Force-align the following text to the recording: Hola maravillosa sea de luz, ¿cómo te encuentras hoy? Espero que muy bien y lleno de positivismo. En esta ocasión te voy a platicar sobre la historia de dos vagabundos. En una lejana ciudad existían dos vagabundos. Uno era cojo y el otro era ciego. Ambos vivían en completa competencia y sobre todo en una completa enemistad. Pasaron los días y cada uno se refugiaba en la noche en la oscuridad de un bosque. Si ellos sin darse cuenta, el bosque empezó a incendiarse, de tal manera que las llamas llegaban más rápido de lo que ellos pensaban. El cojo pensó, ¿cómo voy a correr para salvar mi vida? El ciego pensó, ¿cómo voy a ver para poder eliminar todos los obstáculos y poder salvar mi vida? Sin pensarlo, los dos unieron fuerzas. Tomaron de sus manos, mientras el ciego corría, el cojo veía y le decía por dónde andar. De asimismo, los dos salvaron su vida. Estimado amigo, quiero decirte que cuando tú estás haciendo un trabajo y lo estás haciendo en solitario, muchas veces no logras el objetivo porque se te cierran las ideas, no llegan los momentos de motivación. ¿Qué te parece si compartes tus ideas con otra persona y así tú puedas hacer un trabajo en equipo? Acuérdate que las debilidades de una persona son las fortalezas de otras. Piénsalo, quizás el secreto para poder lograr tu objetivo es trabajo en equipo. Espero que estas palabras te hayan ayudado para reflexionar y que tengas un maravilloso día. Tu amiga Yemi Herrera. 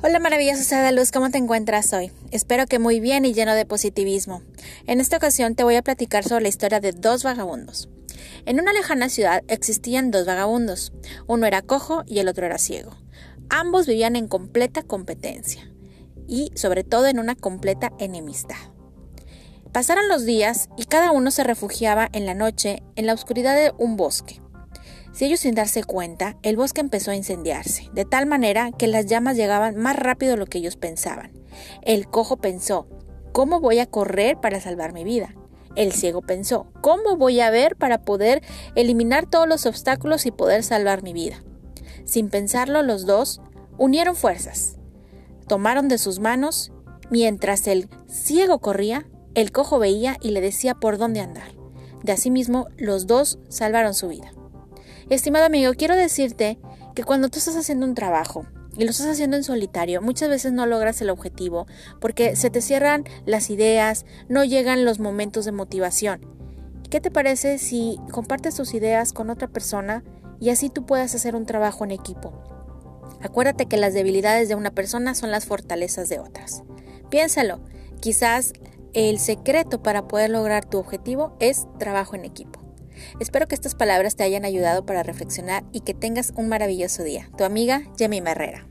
Hola 0.00 0.20
maravillosa 0.20 0.62
sea 0.62 0.82
de 0.84 0.92
luz, 0.92 1.10
¿cómo 1.10 1.28
te 1.30 1.38
encuentras 1.38 1.92
hoy? 1.92 2.12
Espero 2.30 2.66
que 2.66 2.78
muy 2.78 3.00
bien 3.00 3.24
y 3.24 3.34
lleno 3.34 3.54
de 3.54 3.66
positivismo. 3.66 4.42
En 4.86 5.00
esta 5.00 5.16
ocasión 5.16 5.56
te 5.56 5.64
voy 5.64 5.74
a 5.74 5.82
platicar 5.82 6.22
sobre 6.22 6.42
la 6.42 6.48
historia 6.48 6.78
de 6.78 6.92
dos 6.92 7.24
vagabundos. 7.24 7.88
En 8.46 8.60
una 8.60 8.72
lejana 8.72 9.08
ciudad 9.08 9.42
existían 9.48 10.12
dos 10.12 10.24
vagabundos. 10.24 10.92
Uno 11.26 11.46
era 11.46 11.62
cojo 11.62 12.04
y 12.06 12.20
el 12.20 12.28
otro 12.28 12.46
era 12.46 12.58
ciego. 12.58 12.96
Ambos 13.48 13.88
vivían 13.88 14.14
en 14.14 14.28
completa 14.28 14.84
competencia 14.84 15.68
y 16.28 16.52
sobre 16.54 16.84
todo 16.84 17.08
en 17.08 17.18
una 17.18 17.34
completa 17.34 17.92
enemistad. 17.98 18.54
Pasaron 19.72 20.06
los 20.06 20.24
días 20.24 20.68
y 20.76 20.84
cada 20.84 21.10
uno 21.10 21.32
se 21.32 21.42
refugiaba 21.42 22.08
en 22.12 22.24
la 22.24 22.34
noche 22.34 22.84
en 22.94 23.06
la 23.06 23.14
oscuridad 23.14 23.56
de 23.56 23.72
un 23.78 23.96
bosque. 23.96 24.40
Si 25.12 25.24
ellos 25.24 25.40
sin 25.40 25.54
darse 25.54 25.84
cuenta, 25.84 26.36
el 26.42 26.56
bosque 26.56 26.80
empezó 26.80 27.10
a 27.10 27.16
incendiarse, 27.16 27.88
de 27.92 28.04
tal 28.04 28.26
manera 28.26 28.70
que 28.72 28.86
las 28.86 29.06
llamas 29.06 29.36
llegaban 29.36 29.76
más 29.76 29.96
rápido 29.96 30.32
de 30.32 30.38
lo 30.38 30.46
que 30.46 30.58
ellos 30.58 30.76
pensaban. 30.76 31.32
El 31.82 32.08
cojo 32.08 32.36
pensó, 32.36 32.86
¿cómo 33.32 33.60
voy 33.60 33.78
a 33.78 33.86
correr 33.86 34.38
para 34.40 34.60
salvar 34.60 34.92
mi 34.92 35.04
vida? 35.04 35.34
El 35.74 35.92
ciego 35.92 36.22
pensó, 36.22 36.66
¿cómo 36.80 37.16
voy 37.16 37.40
a 37.40 37.50
ver 37.50 37.76
para 37.76 38.02
poder 38.02 38.42
eliminar 38.74 39.26
todos 39.28 39.48
los 39.48 39.66
obstáculos 39.66 40.26
y 40.26 40.30
poder 40.30 40.62
salvar 40.62 41.02
mi 41.02 41.12
vida? 41.12 41.42
Sin 42.04 42.30
pensarlo, 42.30 42.82
los 42.82 43.06
dos 43.06 43.40
unieron 43.76 44.16
fuerzas. 44.16 44.76
Tomaron 45.46 45.88
de 45.88 45.98
sus 45.98 46.20
manos, 46.20 46.72
mientras 47.10 47.66
el 47.66 47.88
ciego 48.08 48.58
corría, 48.60 49.06
el 49.34 49.52
cojo 49.52 49.78
veía 49.78 50.16
y 50.20 50.30
le 50.30 50.40
decía 50.40 50.74
por 50.74 50.98
dónde 50.98 51.20
andar. 51.20 51.52
De 52.02 52.12
asimismo, 52.12 52.68
los 52.76 53.06
dos 53.06 53.38
salvaron 53.48 53.94
su 53.94 54.08
vida. 54.08 54.32
Estimado 55.10 55.46
amigo, 55.46 55.72
quiero 55.72 55.96
decirte 55.96 56.58
que 56.94 57.02
cuando 57.02 57.30
tú 57.30 57.38
estás 57.38 57.56
haciendo 57.56 57.86
un 57.86 57.94
trabajo 57.94 58.44
y 58.76 58.84
lo 58.84 58.90
estás 58.90 59.06
haciendo 59.06 59.38
en 59.38 59.42
solitario, 59.42 60.02
muchas 60.02 60.28
veces 60.28 60.52
no 60.52 60.66
logras 60.66 61.00
el 61.00 61.08
objetivo 61.08 61.66
porque 61.98 62.36
se 62.36 62.50
te 62.50 62.60
cierran 62.60 63.04
las 63.24 63.48
ideas, 63.48 64.04
no 64.28 64.44
llegan 64.44 64.84
los 64.84 65.00
momentos 65.00 65.46
de 65.46 65.52
motivación. 65.52 66.26
¿Qué 66.90 67.00
te 67.00 67.10
parece 67.10 67.56
si 67.56 67.98
compartes 68.12 68.54
tus 68.56 68.74
ideas 68.74 69.14
con 69.14 69.30
otra 69.30 69.48
persona 69.48 70.04
y 70.40 70.50
así 70.50 70.68
tú 70.68 70.84
puedas 70.84 71.14
hacer 71.14 71.34
un 71.34 71.46
trabajo 71.46 71.84
en 71.84 71.92
equipo? 71.92 72.34
Acuérdate 73.22 73.64
que 73.64 73.78
las 73.78 73.94
debilidades 73.94 74.50
de 74.50 74.56
una 74.56 74.72
persona 74.72 75.14
son 75.14 75.30
las 75.30 75.46
fortalezas 75.46 76.10
de 76.10 76.18
otras. 76.18 76.64
Piénsalo, 77.08 77.60
quizás 78.00 78.52
el 78.92 79.18
secreto 79.20 79.82
para 79.82 80.06
poder 80.06 80.28
lograr 80.28 80.66
tu 80.66 80.76
objetivo 80.76 81.34
es 81.40 81.66
trabajo 81.78 82.14
en 82.14 82.26
equipo. 82.26 82.67
Espero 83.20 83.48
que 83.48 83.54
estas 83.54 83.74
palabras 83.74 84.16
te 84.16 84.24
hayan 84.24 84.44
ayudado 84.44 84.86
para 84.86 85.02
reflexionar 85.02 85.64
y 85.72 85.80
que 85.80 85.94
tengas 85.94 86.32
un 86.36 86.48
maravilloso 86.48 87.02
día. 87.02 87.30
Tu 87.36 87.44
amiga 87.44 87.82
Yemi 87.96 88.18
Herrera. 88.18 88.66